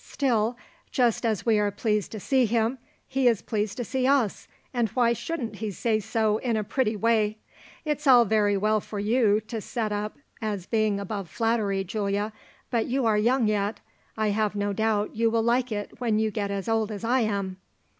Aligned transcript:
Still, 0.03 0.57
just 0.89 1.27
as 1.27 1.45
we 1.45 1.59
are 1.59 1.69
pleased 1.69 2.11
to 2.13 2.19
see 2.19 2.47
him, 2.47 2.79
he 3.07 3.27
is 3.27 3.43
pleased 3.43 3.77
to 3.77 3.83
see 3.85 4.07
us; 4.07 4.47
and 4.73 4.89
why 4.89 5.13
shouldn't 5.13 5.57
he 5.57 5.69
say 5.69 5.99
so 5.99 6.39
in 6.39 6.57
a 6.57 6.63
pretty 6.63 6.95
way? 6.95 7.37
It's 7.85 8.07
all 8.07 8.25
very 8.25 8.57
well 8.57 8.79
for 8.79 8.97
you 8.97 9.39
to 9.41 9.61
set 9.61 9.91
up 9.91 10.17
as 10.41 10.65
being 10.65 10.99
above 10.99 11.29
flattery, 11.29 11.83
Giulia, 11.83 12.33
but 12.71 12.87
you 12.87 13.05
are 13.05 13.15
young 13.15 13.47
yet. 13.47 13.79
I 14.17 14.29
have 14.29 14.55
no 14.55 14.73
doubt 14.73 15.15
you 15.15 15.29
will 15.29 15.43
like 15.43 15.71
it 15.71 15.91
when 15.99 16.17
you 16.17 16.31
get 16.31 16.49
as 16.49 16.67
old 16.67 16.91
as 16.91 17.03
I 17.03 17.19
am." 17.19 17.57